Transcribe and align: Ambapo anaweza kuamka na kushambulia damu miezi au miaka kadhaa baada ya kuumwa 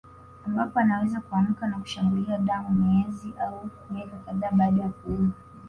Ambapo 0.45 0.79
anaweza 0.79 1.21
kuamka 1.21 1.67
na 1.67 1.79
kushambulia 1.79 2.37
damu 2.37 2.69
miezi 2.69 3.33
au 3.41 3.69
miaka 3.89 4.17
kadhaa 4.17 4.51
baada 4.51 4.81
ya 4.83 4.89
kuumwa 4.89 5.31